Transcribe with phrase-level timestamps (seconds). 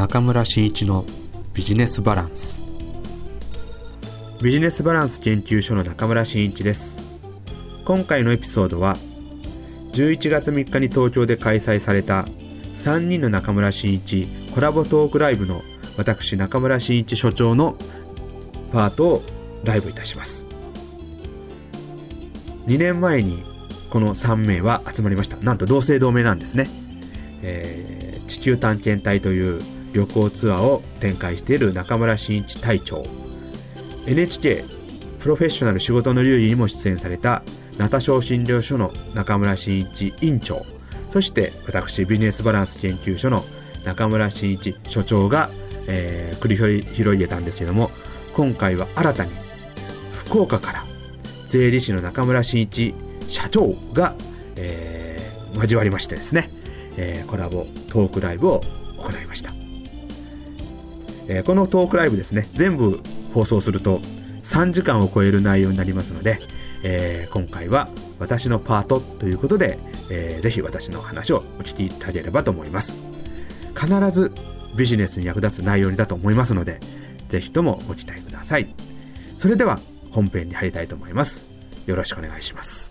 [0.00, 1.04] 中村真一の
[1.52, 2.64] ビジネスバランス。
[4.42, 6.96] ビジネスバランス研究所の中村真一です。
[7.84, 8.96] 今回のエピソードは
[9.92, 12.24] 11月3日に東京で開催された
[12.76, 15.60] 3人の中村真一コラボトークライブの
[15.98, 17.76] 私中村真一所長の
[18.72, 19.22] パートを
[19.64, 20.48] ライブいたします。
[22.68, 23.44] 2年前に
[23.90, 25.36] この3名は集まりました。
[25.36, 26.70] なんと同姓同名なんですね、
[27.42, 29.60] えー、地球探検隊という
[29.92, 33.02] 旅行ツアーを展開している中村真一隊長。
[34.06, 34.64] NHK
[35.18, 37.42] プロフェッショナル仕事の流儀にも出演された
[37.76, 40.64] ナタ症診療所の中村真一院長。
[41.10, 43.44] そして私ビジネスバランス研究所の
[43.84, 45.50] 中村真一所長が、
[45.86, 47.90] えー、繰り広げたんですけども
[48.34, 49.32] 今回は新たに
[50.12, 50.84] 福岡から
[51.48, 52.94] 税理士の中村真一
[53.28, 54.14] 社長が、
[54.56, 56.48] えー、交わりましてですね、
[56.96, 58.60] えー、コラボトークライブを
[58.98, 59.52] 行いました、
[61.28, 63.00] えー、このトークライブですね全部
[63.34, 64.00] 放送すると
[64.44, 66.40] 3時間を超える内容になりますので、
[66.82, 69.78] えー、今回は私のパートということで、
[70.10, 73.02] えー、ぜひ私の話をお聞きいただければと思います。
[73.78, 74.32] 必ず
[74.74, 76.80] ビジネスに役立つ内容だと思いますので
[77.28, 78.74] ぜひともご期待ください。
[79.38, 81.46] それでは本編に入りたいと思います。
[81.86, 82.89] よろしくお願いします。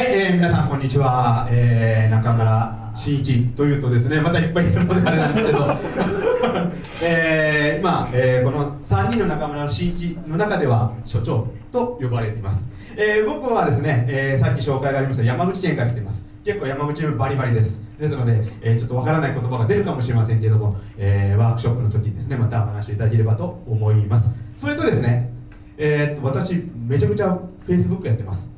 [0.00, 5.66] はい、えー、皆さんこんにちは、えー、中村真一というとですねまたいっぱいいるのであれなんですけど、
[7.04, 12.64] えー、今、えー、この3人の中村真一の中では所長と呼ばれています、
[12.96, 16.24] えー、僕はですね、えー、さっき紹介がありました山口県から来てます。
[16.46, 17.78] 結構山口バリバリです。
[18.00, 24.30] ですので、えー、ちょっとわからない言葉が出るかもしれませんけども、えー、ワークショップの時にですねまたお話しいただければと思います。
[24.56, 25.30] それとですね、
[25.76, 26.54] えー、私
[26.88, 28.49] めちゃくちゃ Facebook やってます。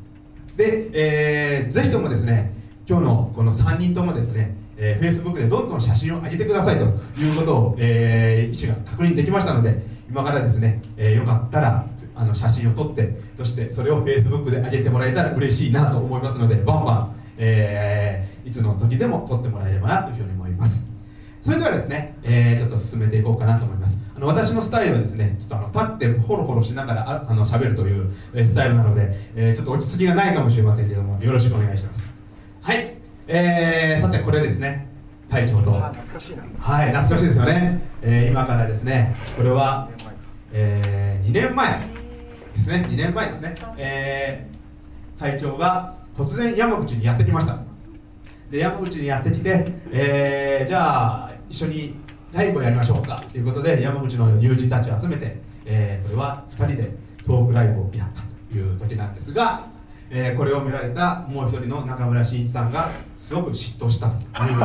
[0.56, 2.52] で、えー、ぜひともですね
[2.88, 20.92] 今日のこの3人ともですね、えー、Facebook でどんどん写真を上げてくださいということを、えー、医師が確認できましたので今からですね、えー、よかったらあの写真を撮ってそしてそれを Facebook で上げてもらえたら嬉しいなと思いますのでバンバン、えー、いつの時でも撮ってもらえればなというふうに思います。
[21.44, 23.98] それではですね、えー、ちょっと進めていこうかなと思います。
[24.22, 32.04] の私のスタイルはですねちょっとあの立ってホロホロしながらああの喋るという、えスタイルなので、えー、ちょっと落ち着きがないかもしれませんけどもよろしくお願いします。
[32.62, 32.96] はい、
[33.26, 34.88] えー、さてこれですね。
[35.28, 35.72] 隊長と。
[35.72, 36.44] 懐かしいな。
[36.58, 39.88] はい懐かしいですよね、えー、今からですねこれは、
[40.52, 41.80] えー、2年前
[42.54, 42.86] ですね。
[42.88, 47.58] 2年前ですね、えー、隊長が突然山口にやってきました。
[48.50, 51.96] で山口にやってきて、えー、じゃあ一緒に
[52.32, 53.22] ライブをやりましょうか。
[53.30, 56.90] ということで山口の友人たちを集めて、えー、これは2人で
[57.26, 59.68] トークライブをやったという時なんですが、
[60.10, 64.56] えー、これを見られたもう一人の中村真一さんがすごく嫉妬したという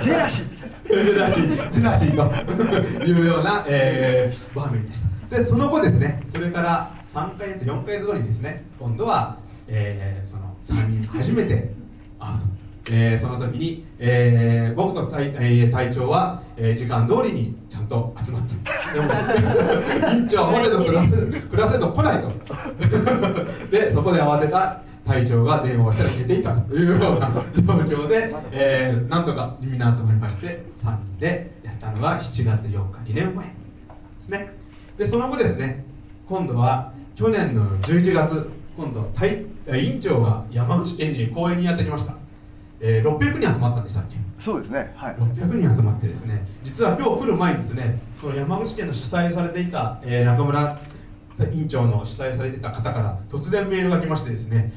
[0.00, 0.56] ジェラシー。
[0.88, 1.70] ジェラシー。
[1.70, 5.36] ジェラシーと いうような、えー、場面でした。
[5.36, 9.36] でその後ですねそれから3ヶ月4ヶ月後にですね今度は、
[9.68, 11.72] えー、その3人初めて
[12.18, 12.38] 会う
[12.90, 18.54] えー、その時に、えー、僕と隊,、えー、隊長は、えー、時間通りにちゃんと集まって
[18.94, 22.32] でも院長はモテと暮らせと来ないと。
[23.70, 33.52] でそこで慌てた隊長が電話をしたら出ていたというような状況で、えー、なんとかみんな集まりまして3人でやったのが7月8日2年前で
[34.24, 34.52] すね。
[34.98, 35.84] でその後ですね
[36.28, 42.25] 今度は去年の11月今度隊院長が山口県に公園にやってきました。
[42.80, 44.16] えー、600人集まったんでしたっけ？
[44.38, 50.78] そうですね、はい、600人集まってですね実は今日来る前にですねその山口県の主催されていた、えー、中村
[51.52, 54.72] 院長の主催されていた方から突然メールが来ましてですね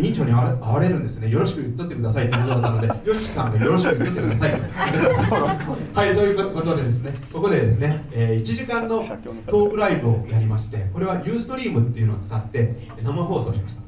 [0.00, 1.28] 院長に会われるんですね。
[1.28, 5.36] よろしく言っとってくださいということだったのでよしさんがよろしく言っとってくださいと。
[6.00, 9.04] はいということでですねここでですね、えー、1時間の
[9.46, 13.82] トークライブをやりましてこれはユーストリームっていうのを使って生放送しました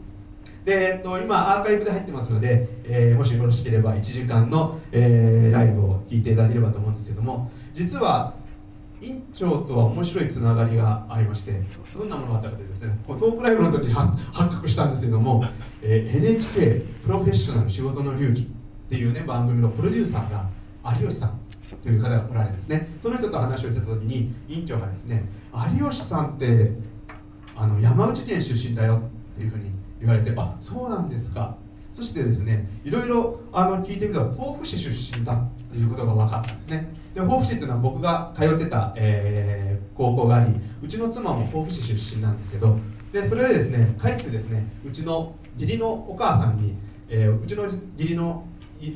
[0.65, 8.35] で、えっと、今アーカイブで入ってますので、えー、もしよろしければ1時間の、えー、ライブを聞いていただければと思うんですけども実は
[9.01, 11.61] 院長とは面白いつながりがありまして
[11.97, 15.45] どんなものがあったかというとですねトークライブの時に発覚したんですけども、
[15.83, 20.49] えー、NHK プロフェッショナル仕事の流儀っていうね番組のプロデューサーが
[21.01, 21.39] 有吉さん
[21.83, 22.99] という方がおられるんですね。
[23.03, 25.25] その人と話をしてた時に院長がですね
[25.81, 26.73] 有吉さんって
[27.57, 29.01] あの山口県出身だよ
[29.35, 29.71] っていうふうに
[30.03, 31.57] 言われてあそうなんですか。
[31.95, 36.95] そしてですねいろいろあの聞いてみたら甲府市出身だっていうことが分かったんですね。
[37.15, 42.79] で甲府市っていうのは僕が通ってた、えー、高校がありうちの妻も甲府市出身なんですけど
[43.13, 46.75] でそれでですね帰ってですねうちの義理のお母さんに、
[47.09, 48.47] えー、うちの義理の、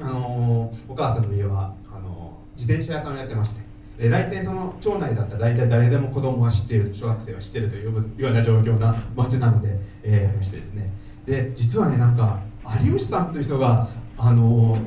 [0.00, 3.60] あのー、お母さんの家はあのー、自転車屋さんをやってまして、
[3.98, 10.90] えー、大体その町内だったら大体誰でも子供は知っている小学生は知っているというような状況な町なので、えー、してですね。
[11.26, 12.40] で実はねなんか
[12.82, 13.88] 有吉さんという人が
[14.18, 14.78] あの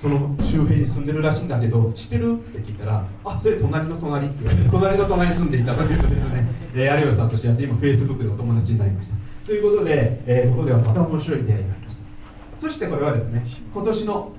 [0.00, 2.34] その周辺に住んでるらしいんだけど知ってる？
[2.34, 9.14] って聞いたらあそれ隣の隣って言われて隣の隣に住んでいたということですね、えー、有吉さんとして今フェイスブックでお友達になりました。
[9.46, 12.02] ということで、えー、ここではまた面白い出会いがありました。
[12.60, 14.32] そしてこれはですね今年の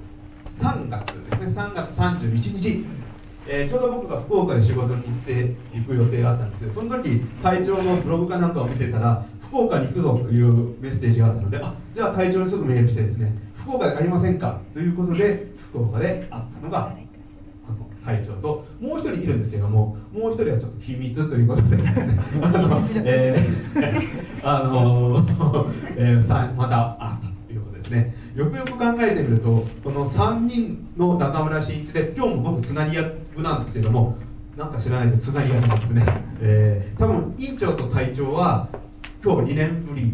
[0.60, 1.48] 3月ですね。
[1.48, 2.86] 3月31日、
[3.48, 13.32] えー、ちょうど僕が福岡で仕事に行って行く予定があったんですけどその時隊長のブログかなんかを見てたら福岡に行くぞというメッセージがあったのであじゃあ隊長にすぐメールしてですね
[13.62, 16.96] 福岡でありませんかということで福岡で会ったのが
[18.06, 21.78] 会長ともう一人いるんですけどももう一人はちょっと秘密ということで。
[23.04, 28.16] えー、あのえー、さまた会ったということですね。
[28.36, 34.18] よくよく考えてみるとこの3人の中村真一で今日も僕つなぎ役なんですけども
[34.58, 36.06] なんか知らないでつなぎ役なんですね、
[36.42, 38.68] えー、多分院長と隊長は
[39.24, 40.12] 今日2年ぶり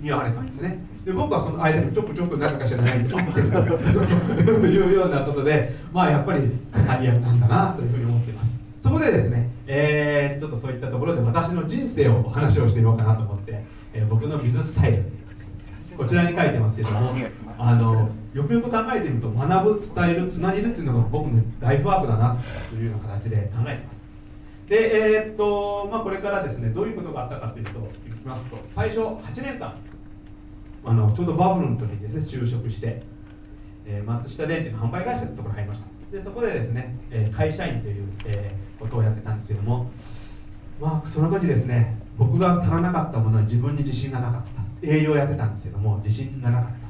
[0.00, 0.78] に会われたんですね。
[1.04, 8.48] で僕はその間にちょくちょく何か知らないんですって いうようなことでまあやっぱりタリアなんだなというふうに思っています。
[8.84, 15.02] そこでですね、えー、ちょっとそういったところで私の人生をお話をしてみようかなと思って、えー、僕のビズスタイル
[15.96, 17.14] こちらに書いてますけども
[17.58, 22.36] あのよくよく考えてみると学ぶ伝えるつなげるっていうのが僕のライフワークだな
[22.68, 24.04] というような形で考えてます。
[24.68, 27.70] で、えー、っとまあ、これからですねどういうことがあったかというと
[28.08, 29.76] いきますと最初8年間
[30.84, 33.02] あのちょうどバブルの時にですね就職して、
[33.86, 36.16] えー、松下電器の販売会社というところに入りました。
[36.16, 39.90] でそこでですね、えー、会社員という、えことをやってたんですけども
[40.80, 44.64] まあその時ですね僕が足らなかったものに自分に自信がなかった。
[44.86, 46.83] 営業をやってたんですけども自信がなかった。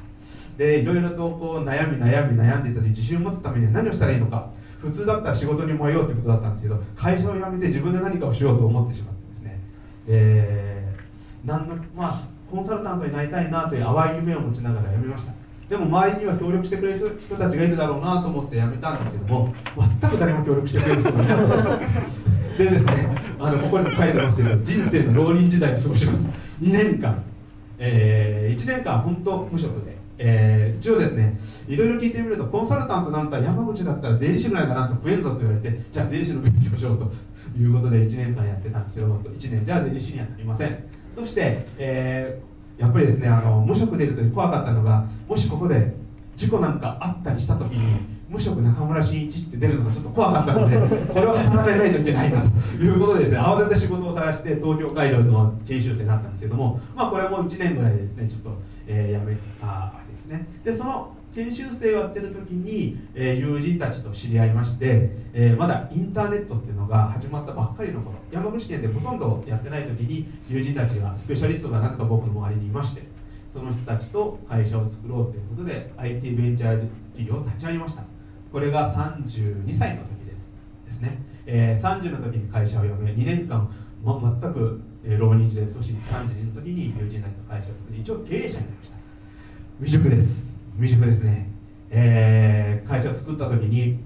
[0.57, 4.49] でいろいろとこう悩み悩み悩んでいた時自信を持つためには何をしたらいいのか
[4.79, 9.59] 普通だったら仕事に燃えようということだったんですけど会社を辞めて自分で何かをしようと思ってしまってですね、
[10.07, 15.33] えー、なんのまあコンサルタントになりたいなという淡い夢を持ちながら辞めました。
[15.69, 19.53] でも周りには協力してくれる人たちがいるだろうなと思って辞めたんですけども
[19.99, 21.79] 全く誰も協力してくれる人がいな
[22.55, 26.29] でですねあのここにも書いてますけど人生の浪人時代を過ごします。
[26.61, 27.23] 2年間、
[27.79, 37.11] えー、1年間本当無職でえー、一応ですねいろいろ聞いてみるとコンサルタントなんたら山口だったら税理士ぐらいだなと増えんぞと言われてじゃあ税理士の勉強しようと
[37.57, 40.83] いうことで1年間やってたんですけど1年じゃあ税理士にはなりません。
[41.15, 45.95] そして、えー、やっぱりですねあの無職出るとき怖かったのがもしここで
[46.35, 50.77] 事故なんかあったりした時に無職中村真一って出るのがちょっと怖かったので
[51.13, 58.57] これは働かないといけないなということでですね慌てて仕事を探して東京会場の研修生になったんですけどもまあこれも1年ぐらいですねちょっと、
[58.87, 60.47] えー、辞めたわけですね。
[60.63, 73.03] でその研修生をやってる時に、えー、友人たちと知り合いまして、えー、まだインターネットっていうのが始まったばっかりの頃山口県でほとんどやってない時に友人たちがスペシャリストがなぜか僕の周りにいまして
[73.53, 78.03] その人たちと会社を作ろうということで IT ベンチャー企業を立ち上げました。
[78.51, 80.91] これが32歳の時です。
[80.91, 83.69] ですね、えー、30の時に会社を辞め2年間、
[84.03, 88.94] ま、全く、浪人時代そして32の時に友人たちと会社を作り一応経営者になりました。
[89.81, 90.27] 未熟です。
[90.77, 91.49] 未熟ですね、
[91.89, 93.99] えー、会社を作った時に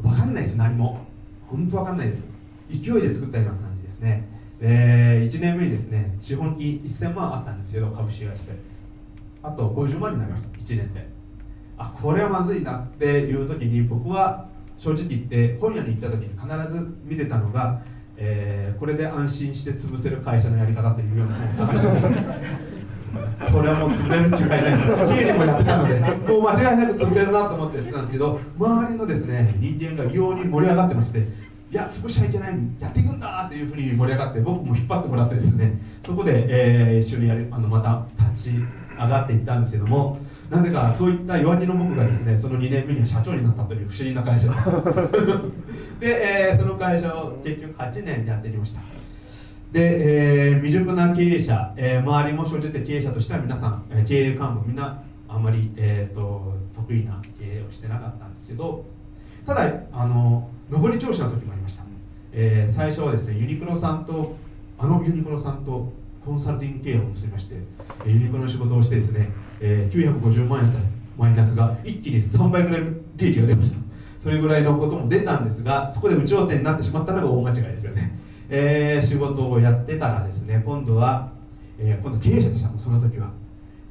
[0.00, 1.04] 分かんないです何も。
[1.48, 2.22] 本当分かんないです。
[2.70, 4.26] 勢いで作ったような感じですね、
[4.58, 8.58] えー、1年目にですね資本金1000万あったんですけど株式会社で。
[9.42, 10.48] あと50万になりました。
[10.48, 11.06] 1年で。
[11.76, 17.82] あこれはまずいなっていう時に僕は正直言って本屋に行った時に必ず見てたのが、
[18.16, 22.75] えー、これで安心して潰せる会社のやり方というような本を探してますね
[23.52, 24.86] これはもう潰れる違いないです。
[24.86, 31.22] 経理もやってたのでもう間違いなく潰れるなと思ってやってたんですけど周りのですね人間が異様に盛り上がってましてい
[31.74, 40.18] や潰しちゃいけないやっていくんだっていうふうに盛り上がって僕も引っ張ってもらってですねそこで、えー、一緒にやるあのまた立ち上がっていったんですけども
[40.48, 44.64] なぜかそういった弱気の僕がですねその2年目には社長になったという不思議な会社です。
[45.98, 48.80] で、えー、その会社を結局8年やってきました。
[49.72, 58.84] で、えー、未熟な経営者、えー、周りも生じて経営者としては皆さん、えー、経営幹部みんなあんまり、えーと、得意な経営をしてなかったんですけど
[59.44, 61.82] ただあの上り調子の時もありました、
[62.32, 64.36] えー、最初はですねユニクロさんと
[64.78, 65.92] あのユニクロさんと
[66.24, 67.54] コンサルティング契約を結びまして
[68.06, 69.30] ユニクロの仕事をしてですね、
[69.60, 72.82] えー、950万円だったマイナスが一気に3倍ぐらい
[73.16, 73.76] 利益が出ました。
[74.22, 78.18] それぐらいのことも出たんですがそこで有頂天になってしまったのが大間違いですよね。
[78.48, 81.32] えー、仕事をやってたらですね今度は、
[81.78, 82.70] えー、今度経営者でした。
[82.78, 83.30] その時は、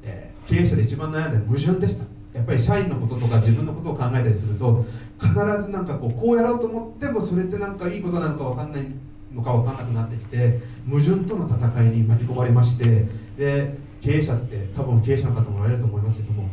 [0.03, 2.05] えー、経営者で一番悩んで矛盾でした。
[2.33, 4.85] やっぱり社員のこととか自分のことを考えたりすると
[5.21, 8.85] 必ずなんかこうこうやろうと思ってもそれってなんかいいことなのか分かんない
[9.33, 13.07] のか分かんなくなってきて矛盾との戦いに巻き込まれまして
[13.37, 16.49] で経営者って多分経営者の方もおられると思いますけども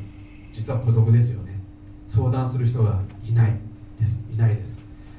[0.54, 1.60] 実は孤独ですよね。
[2.08, 3.52] 相談する人がいない
[4.00, 4.20] です。
[4.32, 4.72] いないです。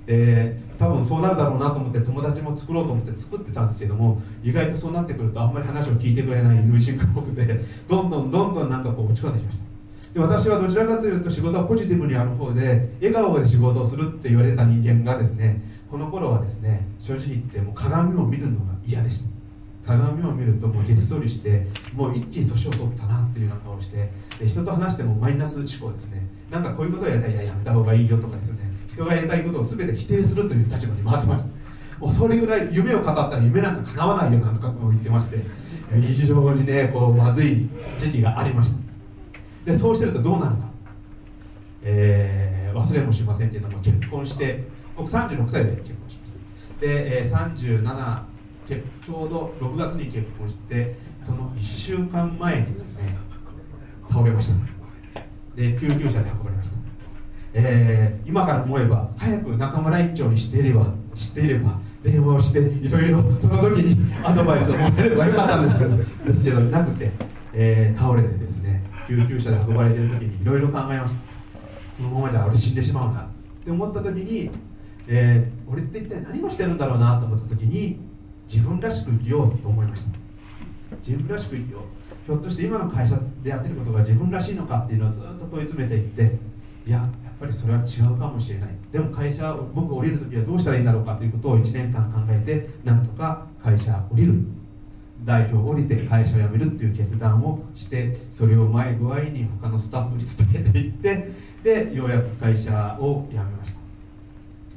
[0.06, 7.46] で多分そうなるだろうなと思って友達も作ろうと思って作ってたんですけども意外とそうなってくるとあんまり話を聞いてくれない友人が多くて
[7.88, 9.64] どんどんどんどんなんかこう落ち込んできました。
[10.14, 19.34] で私はどちらかというと仕事はポジティブにある方で笑顔で仕事をするって言われた人間がですねこの頃はですね正直言ってもう鏡を見るのが嫌でした。
[19.86, 24.10] 鏡を見るともうげっそりしてもう一気に年を取ったなっていうような顔して
[24.40, 26.26] で人と話してもマイナス思考ですね。
[26.50, 28.53] なんかこういうことをやりたいややめた方がいいよとかです
[28.94, 31.52] 人がやりたいことを全て否定するという立場に回ってました。
[32.00, 35.38] もうそれぐらい夢を語ったら夢なんか叶わないようなことを言ってまして
[35.90, 37.70] 非常にねこうまずい
[38.00, 39.72] 時期がありました。
[39.72, 40.70] でそうしてるとどうなるか、
[41.84, 44.64] えー、忘れもしませんけども結婚して
[44.98, 46.32] 僕36歳で結婚しまし
[46.76, 46.82] た。
[46.82, 48.24] で、えー、37
[48.68, 53.18] ちょうど6月に結婚してその1週間前にですね
[54.10, 54.56] 倒れました。
[55.56, 56.76] で救急車で運ばれました、
[57.54, 67.12] えー、今から思えば早く中村一長にしていれば知っていれば電話をしていろいろその時にアドバイスをもらえればよかったんですけどなくて、
[67.54, 71.34] えー、倒れてですね救急車で運ばれてる時にいろいろ考えました。
[71.98, 73.28] このままじゃ俺死んでしまうなっ
[73.64, 74.50] て思った時に、
[75.08, 78.00] えー、俺って一体何をしてるんだろうなと思った時に
[78.52, 80.10] 自分らしく生きようと思いました。
[81.06, 81.82] 自分らしく生きよう。
[82.26, 86.38] ひょっとして今の会社でやってることが自分らしいのかっていうのをずっと問い詰めていって
[86.88, 87.06] いや
[87.40, 88.70] ぱりそれは違うかもしれない。
[88.92, 94.34] でも会社僕降りる時はどうしたらいいんだろうかということを1年間考えてなんとか会社降りる。
[95.26, 101.32] 代表を降りて会社を辞めるっていう決断をしてそれを前具合に他のスタッフに伝えていって
[101.64, 103.80] でようやく会社を辞めました。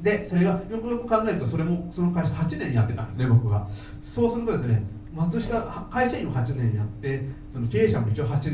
[0.01, 3.67] でそれがよくよく考えるとそれもその会社8年やってたんですね僕が
[4.03, 4.83] そうするとですね
[5.15, 8.53] 松下会社員を8年やってその経営者も一応8年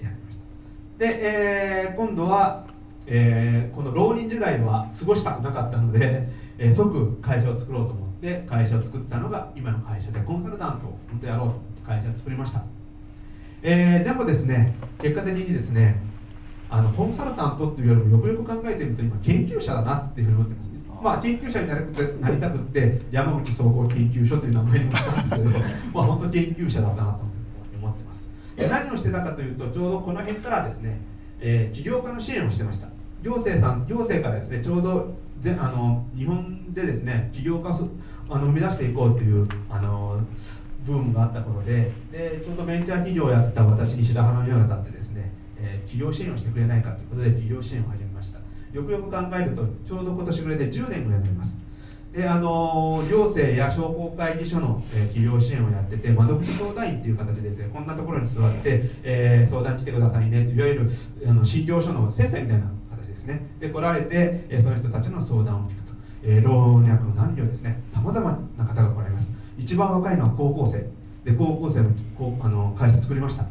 [0.00, 0.36] やりまし
[0.98, 1.04] た。
[1.04, 2.63] で、えー、今度は、
[3.06, 12.62] えー、この浪人時代は過ごしたくなかったので、えー、即会社を作ろうと思って会社を作ったのが今の会社でコンサルタントを本当やろうと会社を作りました、
[13.62, 16.00] えー、でもですね結果的にですね
[16.70, 25.50] あのコンサルタントっていうよりもよくよく考えてみると今研究者だなっていうふうに思ってますまあ、研究者になりたくて山口総合研究所という名前にもしたんですけど
[25.92, 28.24] まあ本当研究者だなと思ってます。
[28.56, 30.98] で何をしてたかというとちょうどこの辺からですね、
[31.40, 32.88] えー、起業家の支援をしてました
[33.24, 37.88] 行政さん行政からですねちょうどぜあの日本でですね起業家を
[38.28, 40.20] あの生み出していこうというあの
[40.86, 48.38] ブームがあった頃ででちょうどベンチャー企業をやった私に白羽の矢が立ってですね、えー、企業支援をしてくれないかということで企業支援を始めました。
[48.72, 51.56] よくよく考えるとちょうど今年ぐらいで10年ぐらいになります。
[52.12, 60.90] であの行政や商工会議所の、えー、企業支援をやってて窓口相談員っていう形でですねこんなところに座って、えー、相談来てくださいねいわゆる
[61.26, 62.70] あの診療所の先生みたいな
[63.24, 63.46] ですね。
[63.58, 67.82] で来られて、その人たちの相談を聞くと、老若男女ですね。
[67.92, 69.30] さまざまな方が来られます。
[69.58, 70.86] 一番若いのは高校生。
[71.24, 71.88] で高校生の
[72.42, 73.46] あの会社作りました。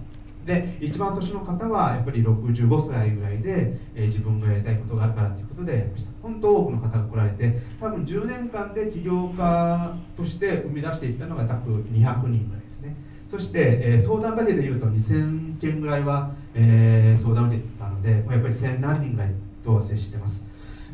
[0.45, 6.11] で一番年の方はやっぱり65歳ぐらいで、えー、自分がやりたいことがあるからということでやりました。
[6.21, 12.37] 本当多くの方が来られて多分10年間で起業家として生み出していったのが約200人ぐらいで
[12.77, 12.95] すね。
[13.31, 19.31] そして、えー、相談だけでいうと2000件ぐらいは、えー、相談を受けてたのでやっぱり1000何人ぐらい
[19.63, 20.41] と接してます。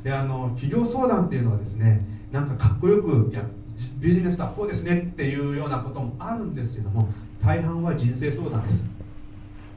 [0.04, 3.44] であの企業相談っていうのはですねなんかかっこよくや
[4.00, 7.10] ビジネスとはこうですねっていうようなこともあるんですけども
[7.44, 8.84] 大半は人生相談です。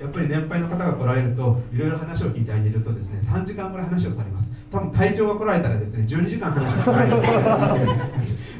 [0.00, 4.48] やっぱり年配の方が来られるといろいろ話を聞いてあげるとですね3時間ぐらい話をされます。
[4.72, 8.00] 多分隊長が来られたらですね12時間話をされる。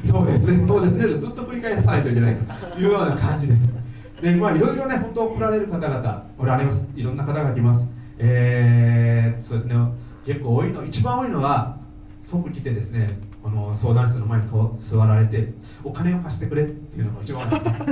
[0.09, 0.67] そうですね。
[0.67, 1.07] そうですね。
[1.07, 3.59] ずっと繰り返さないといけないというような感じです。
[4.21, 6.81] でまあいろいろね本当来られる方々おられます。
[6.95, 7.85] いろんな方が来ます。
[8.19, 9.75] えー、そうですね。
[10.25, 11.77] 結構多いの一番多いのは
[12.29, 13.07] 即来てですね
[13.43, 14.47] この相談室の前に
[14.89, 15.53] 座られて
[15.83, 17.49] お金を貸してくれっていうのが一番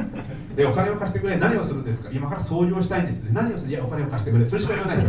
[0.55, 2.09] でお金を貸してくれ何をするんですか？
[2.11, 3.31] 今から創業したいんですね。
[3.33, 3.71] 何をする？
[3.71, 4.47] いやお金を貸してくれ。
[4.47, 5.05] それしか言わない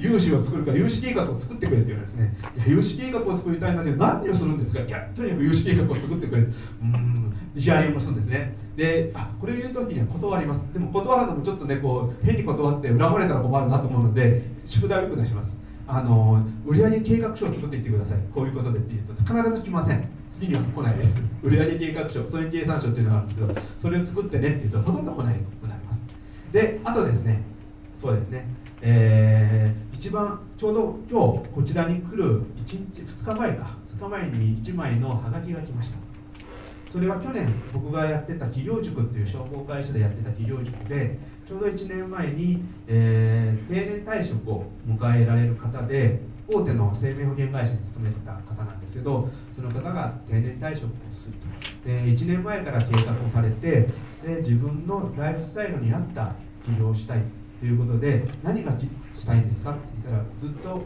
[0.00, 4.80] 融資を作るか融資計画を作ってくれって言うんですねいや融資計画を作りたいんだけど何をするんですか？
[4.80, 6.42] いやとにかく融資計画を作ってくれ。
[6.42, 6.44] う
[6.84, 8.56] んヒアリングするんですね。
[8.76, 10.72] であこれを言う時には断ります。
[10.72, 15.56] でも断るのもちょっとねこう変に断って恨まれたら困るなと思うので宿題をよく出します。
[15.88, 18.18] あの売上計画書を作っていってください。
[18.32, 20.08] こういうことでって言うと必ず来ません。
[20.32, 21.16] 次には来ないです。
[21.42, 26.00] 売上計画書損益計算書っていうのがあるんですけどそれを作ってねって言うとほとんど来ないくなります。
[26.52, 27.42] であとですね
[28.00, 28.46] そうですね。
[28.82, 33.76] えー、一番ちょうど今日こちらに来る1日2日前か。
[33.98, 35.98] 2日前に1枚のハガキが来ました。
[36.90, 51.34] それは去年僕がやってた企業塾っていう商工会社でやってた企業塾でちょうど1年前に、えー、定年退職を迎えられる方で大手の生命保険会社に勤めてた方なんですけどその方が定年退職をする
[51.82, 51.86] と。
[51.86, 53.86] で1年前から計画をされて
[54.24, 56.32] で自分のライフスタイルに合った
[56.64, 57.22] 起業をしたい
[57.60, 58.72] ということで何が
[59.14, 60.82] したいんですかっ言ったらずっと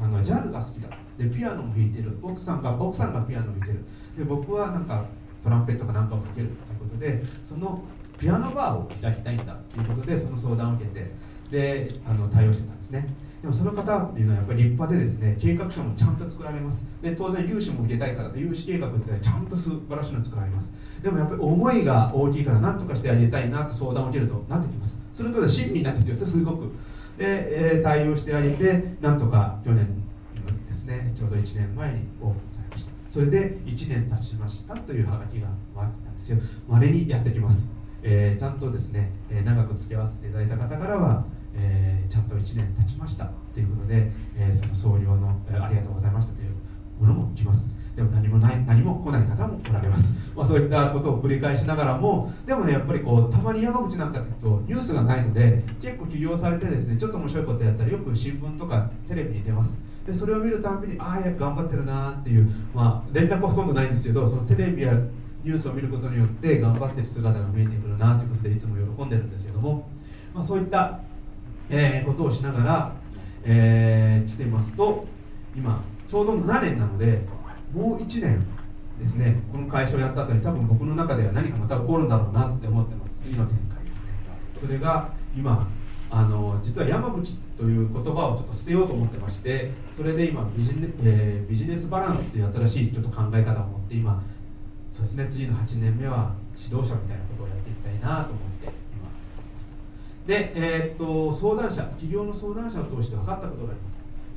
[0.00, 3.84] あのジャズが好きだでピアノも弾いてる奥さんが奥さんがピアノを弾いてる。
[4.18, 5.04] で僕はなんか
[5.44, 7.82] トランペットかなんかを吹けるということでその
[8.18, 11.30] ピアノバーを開きたいんだということでその相談を受けて。
[11.50, 13.12] であの対応してたんですね。
[13.42, 16.80] でもその方っていうのはやっぱり立派でですね計画書もちゃんと作られます。
[17.02, 20.68] で当然融資も受けたいから融資計画ってちゃんと素晴らしいの作られます。
[21.02, 24.94] でもやっぱり思いが大きいから何とかしてあげたいなと相談を受けるとなってきます。
[25.14, 26.70] すると親身になってきてすすごく、
[27.20, 29.86] え、対応してあげてなんとか去年
[30.68, 32.90] ですねちょうど1年前にオープンされました。
[33.12, 36.38] それで1年経ちましたというハガキが回ったんですよ。
[36.68, 37.66] まれにやってきます。
[38.02, 41.24] えー、ちゃんとですね、え、長く付き合わせていただいた方からは、
[41.54, 46.54] えー、ちゃんと1年経ちましたということで、えその創業の、えありがとうございましたという
[47.00, 47.66] ものも来ます。
[48.00, 50.04] でも何もない何も来ない方もおられます、
[50.34, 59.70] まあ、そういったことを繰り返しながらもでもねやっぱりこうたまに山口なんかっていうとニュースがないので結構起業されてですねちょっと面白いことやったらよく新聞とかテレビに出ます。
[60.06, 64.94] でそれを見るたびにああ頑張ってるなっていう、まあ、連絡はほとんどないんですけどそのテレビや
[65.44, 69.90] ニュースを見ることによって頑張ってる姿が見えてくるなということでいつも喜んでるんですけども、
[70.34, 71.00] まあ、そういった、
[71.68, 72.92] えー、ことをしながら、
[73.44, 75.06] えー、来てますと
[75.54, 77.22] 今ちょうど7年なので
[77.74, 78.40] もう1年
[78.98, 83.10] ですねこの会社をやった後に多分僕の中では何かまた起こるんだろうなって思ってます。
[83.22, 84.60] 次の展開ですね。
[84.60, 85.68] それが今
[86.10, 94.20] あの実は山口という言葉をちょっと捨てようと思ってましてそれで今ビジネ,、えー、ビジネスバランスっていう新しいちょっと考え方を持って今
[94.96, 99.06] そうですね次の8年目は指導者みたいなことをやっていきたいなと思って今
[100.26, 103.89] で、えー、っと相談者企業の相談者を通して分かったことがあります。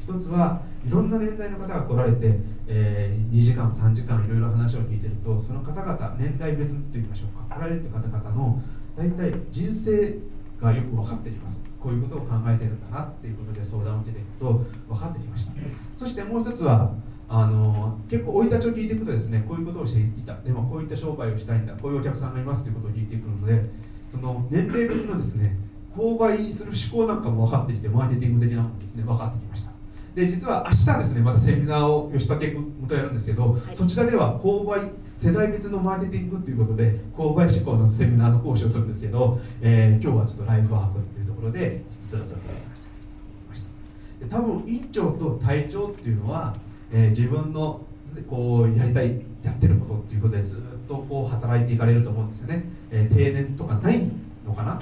[0.04, 2.38] 一つはいろんな年代の方が来られて、
[2.68, 7.56] えー、2時間3時間いろいろ話を聞いてるとその方々年代別といいましょうか。
[7.56, 8.62] 来られる方々の
[8.98, 10.20] 大体人生
[10.62, 11.58] がよく分かってきます。
[11.80, 15.54] こういうことを考えてるんだなっていうことで相談を受けていくと分かってきました。
[15.98, 16.92] そしてもう一つは
[17.30, 20.36] あの結構生い立ちを聞いていくとですねこういうことをしていた。
[20.42, 21.74] でもこういった商売をしたいんだ。
[21.76, 23.70] こういうお客さんがいますということを聞いてくるので
[24.12, 25.58] その年齢別のですね
[25.96, 29.73] 購買する思考なんかも分かってきてマーケティング的なものですね分かってきました。
[30.16, 34.92] で実は明日ですねまたセミナーを吉武君とやるんですけど、はい、そちらでは購買
[35.24, 42.44] 世代別のマーケティングということで購買志向のセミナーの講師をするんですけど、えー、今日はちょっとライフワークっていうところでずらずらと
[44.30, 44.38] た。
[44.38, 46.56] 多分院長と隊長っていうのは
[46.96, 47.82] えー、自分の
[48.30, 54.12] こうやりたいやってることっていうことでずっとこう働いていかれると思うんですよね、えー、定年とかない
[54.46, 54.80] のかな？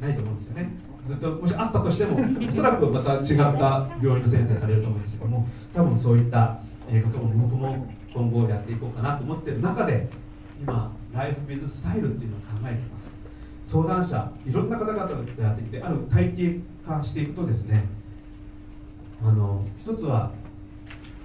[0.00, 0.70] ないと思うんですよね
[1.10, 10.08] ずっともしあったとしてもおそらくまた違った病院の先生されると思うんですけども多分そういったことも僕も今後やっていこうかなと思ってる中で
[10.60, 13.10] 今ライフビズスタイルっていうのを考えています。
[13.66, 17.86] 相談者いろんな方々とやってきてある体系化していくとですね
[19.24, 20.30] あの一つは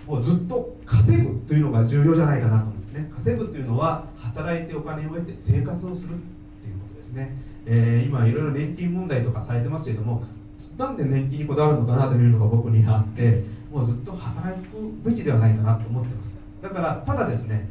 [0.08, 3.12] もうずっと稼ぐというのが重要じゃないかなと思うんですね。
[3.24, 6.18] 稼ぐというのは働いてお金を得て生活をするっ
[6.62, 10.24] ていうことですね、えー、今いろいろ年金問題とかされてますけども
[10.78, 16.32] なんで年金にこだわるのかなというのが僕にあってもうずっと働くべきではないかなと思ってます。
[16.62, 17.68] だからただですね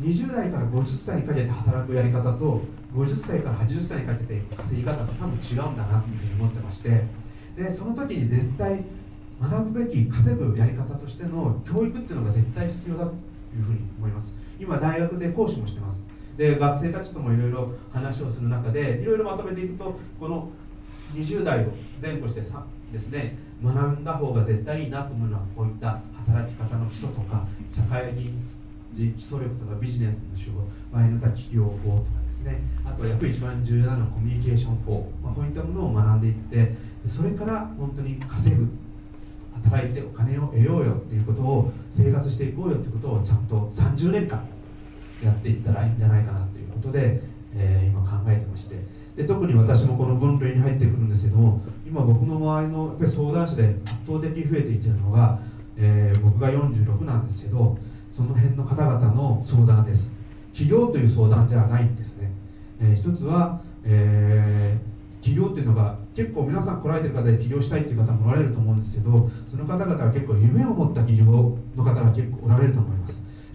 [0.00, 2.62] 20代から50歳にかけて働くやり方と
[2.94, 7.04] 50歳から80歳にかけて稼ぎ方が多分違うんだなというふうに思ってまして
[7.56, 8.84] でその時に絶対
[9.40, 13.12] 学ぶべき稼ぐやり方としての教育っていうのが絶対必要だと
[13.56, 14.28] いうふうに思います。
[14.58, 16.15] 今大学で講師もしてます。
[16.36, 20.50] で学生たちともいろいろ話をする中でいろいろまとめていくとこの
[21.14, 21.72] 20代を
[22.02, 28.36] 前後してさですね学んだ方が絶対いいなと思うのはこういった働き方の基礎とか社会人
[28.94, 32.62] 基礎力とかビジネスの手法場合によっては企業法とかですね。
[32.84, 36.76] あとはやっぱり一番重要なのはコミュニケーション法、まあ、こういったものを学んでいって
[37.08, 38.68] それから本当に稼ぐ
[39.64, 44.46] 働いてお金を得ようよっていうことを生活していこうよっていうことをちゃんと30年間
[45.22, 47.22] やっていったらいいんじゃないかなということで、
[47.54, 48.76] えー、今考えてまして。
[49.16, 55.40] で特に私もこの分類に入ってくるんですけども今僕の周りのやっぱり相談者で圧倒的に増えていってるのが、
[55.78, 57.78] えー、僕が46なんですけど
[58.14, 60.16] その辺の方々の相談です。
[60.54, 62.32] 起業という相談じゃないんですね、
[62.80, 72.95] えー、一つは、えー、起業っていうのが結構皆さん来られてる方で起業したいっていう方もおられると思うんですけどその方々は結構夢を持った起業の方が結構おられると思います。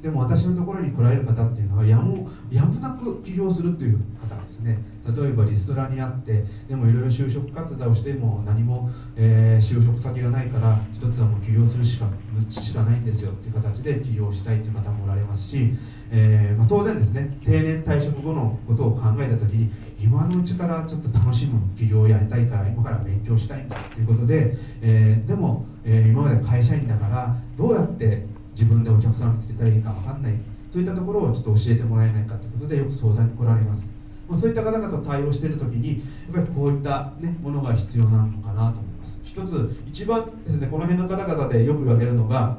[0.02, 2.16] でも私のところに来られる方っていうのはやむ
[2.52, 4.80] やむなく起業するという方ですね。
[5.06, 12.08] 例えばリストラにあってでもいろいろ就職活動をしても何も、えー、就職先がないから一つはもう起業するしか
[12.50, 15.74] しかないんですよっていう形で起業したいという方もおられますし、
[16.12, 30.34] えー、まあ、当然ですね定年退職後のことを考えた時に今のうちからちょっと楽しむ起業をやりたいから今から勉強したいんだということで、えー、でも、え今まで会社員だからどうやって自分でお客さんを見つけたらいいか分かんない。
[30.72, 33.84] そういったところをちょっと教えてもらえないかということでよく相談に来られます、
[34.30, 36.00] まあ、そういった方々と対応している時に
[36.32, 39.20] やっぱりこういった、ね、ものが必要なのかなと思います。
[39.26, 42.58] 一つ一番ですねこの辺の方々でよく言われるのが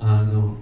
[0.00, 0.56] あの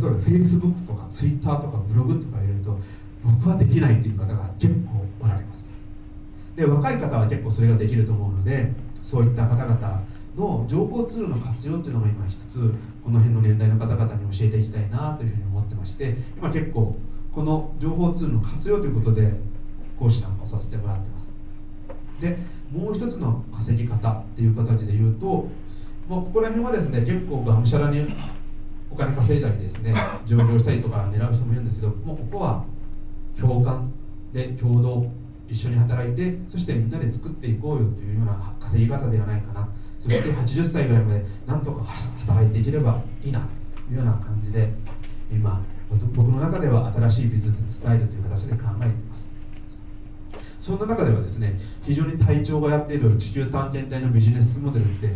[0.00, 2.78] 例えば Facebook とか Twitter とかブログとか入れると
[3.24, 5.58] 僕はできないという方が結構おられます。
[6.56, 8.72] で若い方は結構それができると思うので
[9.10, 10.02] そういった方々
[10.36, 16.96] の情報ツールの活用というのが今一つこの辺の年代の方々に教えていきたいなというふうに思ってまして今結構
[17.32, 19.32] この情報ツールの活用ということで
[19.98, 21.32] 講師なんかをさせてもらってます。
[22.20, 22.38] で
[22.70, 25.50] もう一つの稼ぎ方っていう形で言うとも
[26.08, 28.06] うここら辺はですね結構がむしゃらに
[28.90, 29.94] お金稼いだりですね
[30.26, 32.64] 上場したりとか狙う人もいるんですけどもうここは
[33.38, 33.92] 共感
[34.32, 35.10] で共同
[35.48, 39.68] 一緒に働いてそしてみんなで作っていこうよというような稼ぎ方ではないかな。
[40.02, 43.40] そして80歳ぐらいまでなんとか働いていければいいな
[43.86, 44.72] というような感じで
[45.30, 45.62] 今
[46.14, 49.22] 僕の中では新しいビジネススタイルという形で考えています。
[50.60, 55.12] そんな中ではですね非常に隊長がやっている地球探検隊のビジネスモデルって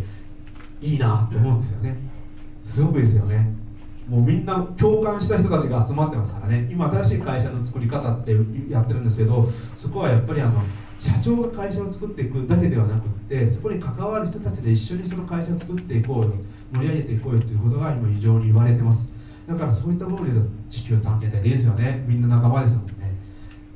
[0.80, 1.96] いいなと思うんですよね。
[2.66, 3.54] すごくいいですよね。
[4.08, 6.68] もうみんな共感した人たちが集まってますからね。
[6.70, 8.32] 今新しい会社の作り方って
[8.70, 10.62] やってるんですけどそこはやっぱりあの
[11.06, 16.32] 社長が会社を作っていくだけではなくってそこに関わる人たちで一緒にその会社を作っていこうよ
[16.74, 19.00] 盛り上げていこうよということが今非常に言われてます。
[19.46, 20.32] だからそういったもので
[20.70, 22.04] 地球探検っていいですよね。
[22.08, 23.14] みんな仲間ですもんね。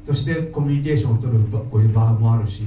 [0.07, 2.67] そしてコミュニケーションを取るこういう場もあるし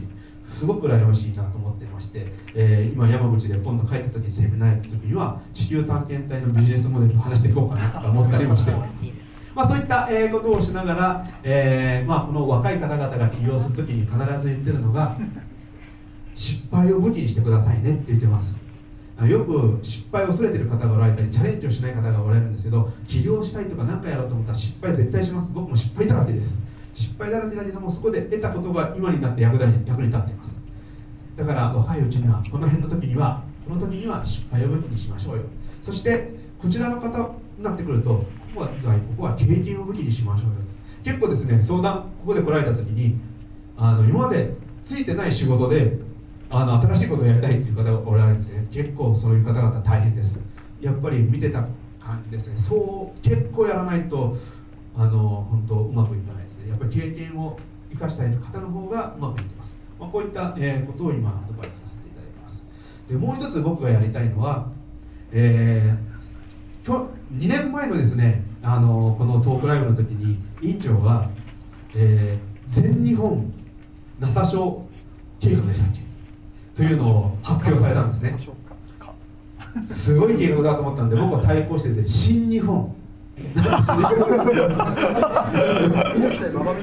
[0.58, 8.72] すごく羨ましいなと思ってまして、えー、今山口で今度帰った時にセミナーやった時には地球探検隊のビジネスモデルを話していこうかなと思ったりもして。
[8.72, 8.88] ま
[9.56, 15.16] まあ、そういった、えことをしながら、えー、まあ、この若い方々が起業するときに必ず言ってるのが
[16.36, 18.64] 失敗を武器にしてくださいねって言ってます。
[19.28, 25.52] よく失敗を恐れてる方がおられたりチャレンジをしない方がおられるんですけど起業したいとか何かやろうと思ったら失敗絶対します。
[25.54, 26.56] 僕も失敗だらけです。
[26.96, 30.54] 失敗だらけだけどもそこで得たことが今になって役立役に立っています。
[31.38, 35.44] だから若いうちにはこの辺の時にはこの時には失敗を武器にしましょうよ。
[35.86, 40.56] そしてこちらの方になってくるとここはここは経験を武器にしましょうよ。
[41.04, 43.20] 結構ですね相談ここで来られた時に
[43.76, 44.54] あの今まで
[44.86, 45.98] ついてない仕事で
[46.50, 48.68] あの新しいことをやりたいっていう方がおられるんですね。
[48.72, 50.38] 結構そういう方々大変です。
[50.82, 51.68] やっぱり見てた
[52.00, 52.56] 感じですね。
[52.68, 54.38] そう結構やらないと
[54.96, 56.70] あの本当うまくいかないですね。
[56.70, 57.58] やっぱり経験を
[57.92, 62.62] 生かしたい方の方がうまくいってます、まあ、こういった、えー、ことを今アドバイスさせていただきます。
[63.10, 64.70] でもう一つ僕がやりたいのは、
[65.32, 66.13] えー、
[66.86, 67.08] 2
[67.48, 71.30] 年前のですねあのこのトークライブの時に委員長が、
[71.96, 73.52] えー、全日本
[74.20, 74.86] ナタ賞
[75.40, 76.02] 計画でしたっけ？
[76.76, 78.38] というのを発表されたんですね。
[80.04, 82.96] すごい計画だと思ったんで僕は対抗してて新日本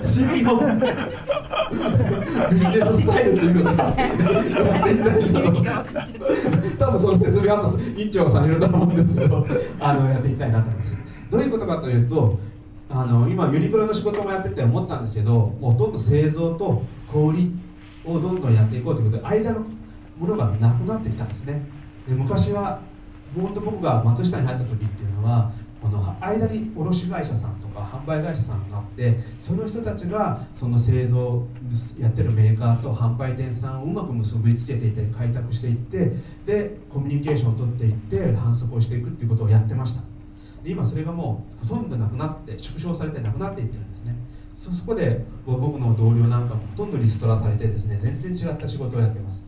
[0.07, 0.59] 新日本
[2.51, 3.95] ビジネスタイルというのが
[6.79, 9.47] 多分その説明は委員長されると思うんですけど
[9.81, 10.97] あのやっていきたいなと思います
[11.31, 12.39] どういうことかというと
[12.89, 17.51] あの今ユニクロの仕事もやってて思ったんですけどもうほとんど製造と小売
[18.05, 19.61] をどんどんやっていこうということで間の
[20.19, 21.63] ものがなくなってきたんですね。
[22.07, 22.81] で昔は
[23.35, 31.47] 本当僕が松下に入った時っていうのはこの間に卸会社さんとか販売会社さんがあってその人たちがその製造
[31.99, 36.13] やってるメーカーと販売店さんをうまく結びつけていって開拓していって
[36.45, 40.03] でコミュニケーションを取っていって反則をしていくっていうことをやってました。
[40.63, 44.17] で今それがもうほとんどなくなって縮小されてなくなっていってるんですね。
[44.59, 49.41] そこで僕の同僚なんかもほとんどリストラされてですね全然違った仕事をやってます。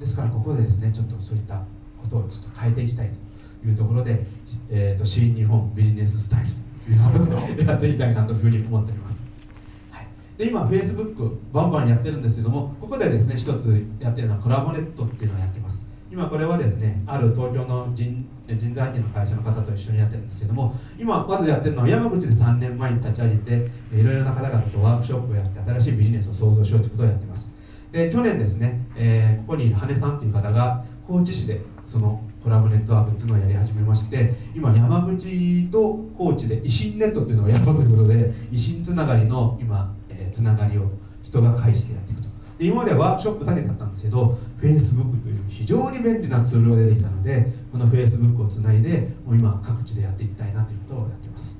[0.00, 1.64] ですからここでですねちょっとそういった
[2.02, 3.27] ことをちょっと変えていきたいと。
[3.64, 4.26] いうところで、
[4.70, 6.58] えーと、新日本ビジネススタイル。
[6.88, 9.16] というのをやっていきたいなというふうに思っております、
[9.92, 10.06] はい、
[10.38, 15.78] で今フェイスブックバンバンやってるんですけどもここでですね一つやってるのはコラボネットっていうのをやってます。
[16.10, 27.46] 今これはですねある東京の人人材系の会社の方と一緒にやってるんですけども今まずやってるのは山口で3年前に立ち上げていろいろな方々とワークショップをやって新しいビジネスを創造しようということをやってます。
[27.92, 40.88] で去年ですね、えー、ここに羽根さんという方が高知市でそのコラボネットワークっていうのをやり始めまして今山口と高知で維新ネットっていうのをやろうということで維新つながりの今、えー、つながりを
[41.22, 42.28] 人が介してやっていくと。
[42.58, 51.54] で今まではワークショップだけだったんですけど Facebook という非常に便利なツールが出てきたのでこの Facebook をつないでもう今各地でやっていきたいなということをやってます。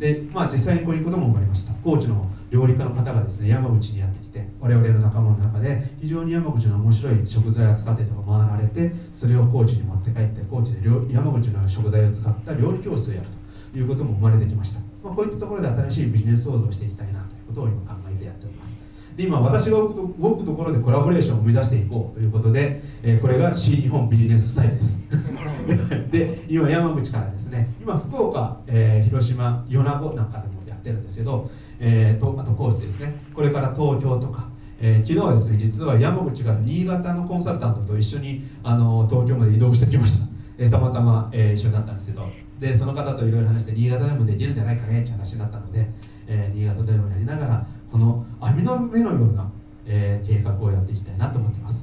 [0.00, 1.74] でまあ実際にこういうことも生まれました。
[1.84, 13.28] 高知の料理家の方がですね山口にやってきて我々の仲間の中で非常に山口の面白い食材を使ってとか回られてそれを高知に持って帰って高知で山口の食材を使った料理教室をやる
[13.72, 18.72] ということも生まれてきました、まあ、こういったところで新しいビジネス創造をしていきたいなということを今考えてやっております。
[19.16, 19.88] で今私が動
[20.36, 26.10] くところでコラボレーションを生み出していこうということで、えー、これが C 日本ビジネススタイルです。
[26.12, 31.50] で今山口からですね今福岡、えー、広島米子なんかでもやってるんですけど、
[31.82, 33.20] えー、とあと高知ですね。
[33.34, 34.50] これから東京とか。
[34.84, 40.26] えー、昨日はですね実は山口から新潟のコンサルタントと一緒にあの東京まで移動してきました、
[40.58, 42.26] えー、たまたま、えー、一緒になったんですけど。
[42.62, 45.84] でその方といろいろ話して新潟でもできるんじゃないかねって話になったので、
[46.28, 49.50] えー、新潟でもやりながらこの網の目のような、
[49.84, 51.80] えー、計画をやっていきたいなと思っています。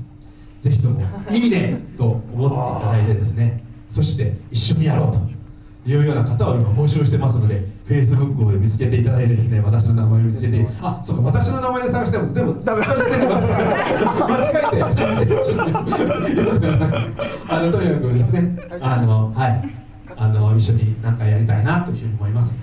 [0.64, 1.02] ぜひとも
[1.36, 3.64] 「いいね!」と思っていただいてですね。
[3.94, 13.10] そして一緒にやろうというような方を今募集してますので、Facebook を見つけていただいてですね、私の名前を見つけて、あ、そうか、私の名前で探しても、でも、ダメ間違え
[14.78, 14.84] て、
[17.50, 19.70] あの、とにかくですね、あの、はい、
[20.16, 22.54] あの、一緒に何かやりたいなというふうに思います。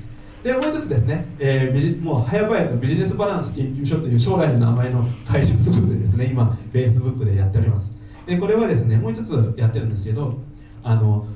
[0.44, 7.86] でもう一つですね、えー、もう早々とビジネスバランス研究所という将来の名前の会社を作ってですね、今、Facebook でやっております。
[8.26, 10.38] で、これはですね、もう一つやってるんですけど、
[10.84, 11.26] あの、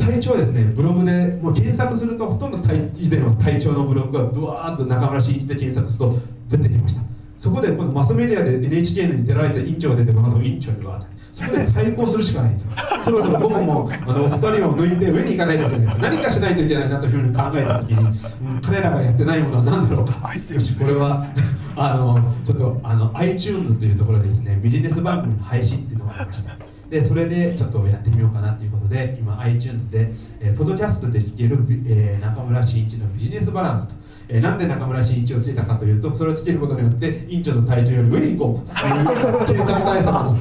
[0.00, 2.58] 体調はですねブログでもう検索するとほとんど
[2.96, 6.18] 以前は体調のブログがブワーッと中村真一で検索すると
[6.50, 7.02] 出てきました。
[7.40, 11.06] そこで今度マスメディアで NHK に出られた委員長が出てこの委員長には。
[11.32, 12.70] そこで対抗するしかないんですよ。
[13.04, 16.00] そろそろ僕もあのお二人を抜いて上に行かないといけない。
[16.00, 18.20] 何かしないといけないなというふうに考えた時に、
[18.52, 20.34] うん、彼らがやってないものは何だろうか。
[20.34, 21.32] よしこれは
[21.76, 33.94] あのちょっとあの iTunes というところでですねビジネス番組の配信っていうのがありましたでそれでちょっとやってみようかなということで今 iTunes で、えー、ポッドキャストで聴ける、えー、中村真一のビジネスバランスと、
[34.28, 40.36] えー、なんで中村真一をついたかというとそれをつけることによって院長の体重より上に行こうと検索対策も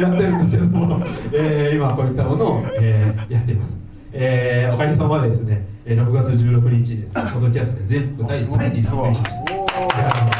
[0.00, 3.72] やってるんですけども、えー、今こういったものを、えー、やっています、
[4.14, 9.46] えー、おかげさまでですね6月16日にです、ポッドキャストで全国第3位に参加しまし
[10.28, 10.31] た。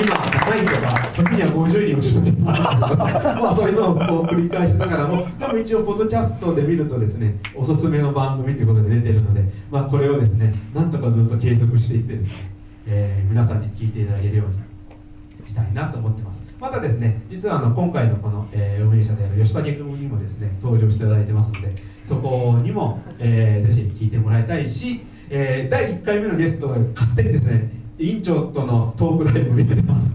[0.00, 12.50] 今高いとか時には50人落ちてまあそういうのをこう繰り返しながらも多分一応ポッドキャストで見るとですねおすすめの番組ということで出てるので、まあ、これをですねなんとかずっと継続していってですね、
[12.86, 16.38] えー、皆さんに聞いていただけるようにしたいなと思ってます。
[16.60, 21.72] またですね実はあの今回のこの、えー、運営者である吉武君にもですね登場していただいてますので
[22.08, 30.08] そこにも、えー、ぜひ聞いてもらいたいし、えー、第1回目のゲストが勝手にですね委員長とのトークライブ見てます。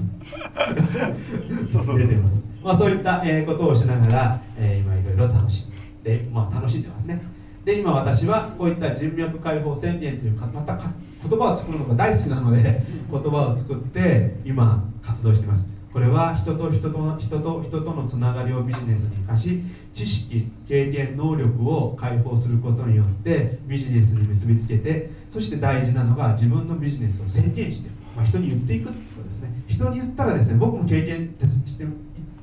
[1.71, 7.21] そうそう出てます、まあ、そういった、えー、ことをしながら、えー、今いろいろ楽しんで、まあ、楽しんでますね。
[7.65, 10.91] で今私はこういった人脈解放宣言というかまたか
[11.21, 15.65] 言葉を作るのが大好きなので 言葉を作って今活動しています。
[15.93, 19.61] これは人と人と人と人とのつながりをビジネスに生かし
[19.93, 29.63] 知識経験能力を解放することによってビジネスに結びつけてそして大事なのが自分のビジネスを宣言して、まあ、人に言っていくってことですね。
[29.67, 31.89] 人に言ったらですね僕も経験していっ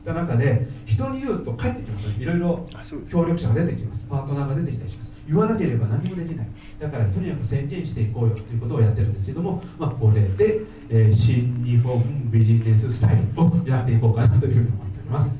[0.04, 2.66] た中で人に言うと帰ってきますいろいろ
[3.10, 4.02] 協力者が出てきます。
[4.10, 5.10] パートナーが出てきたりします。
[5.28, 6.48] 言わなければ何もできない。
[6.80, 15.30] だからとにかく宣言していこうよということをやってるんですけども、まあ、これで、えー、新日本ビジネススタイルをやっていこうかなというふうに思っております、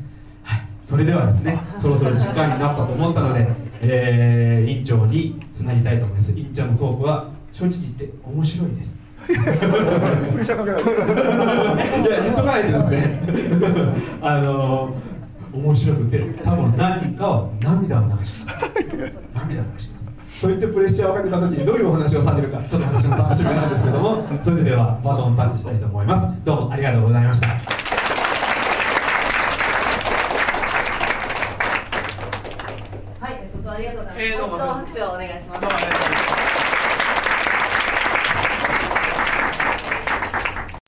[0.45, 3.49] はい、それではですねそろそろ時間になったと思ったので、
[3.83, 6.31] えー、委員長につなぎたいと思います。
[6.31, 8.91] 委員長のトークは正直言って面白いです
[9.27, 10.83] プレッシャーかけない。
[12.03, 13.03] いや、言っとかないとですね。
[14.23, 14.95] あの
[15.53, 18.61] 面白くて、多分何かを涙を流します。
[19.35, 20.41] 涙を流します。
[20.41, 26.41] そういってプレッシャーをかけた時にどういうお話をされるか、その話の楽しみなんですけども、それではバトンタッチしたいと思います。
[26.45, 27.49] どうもありがとうございました。
[27.49, 27.55] は
[33.31, 34.23] い、卒ありがとうございます。
[34.23, 36.10] えー、どうも拍手をお願いします。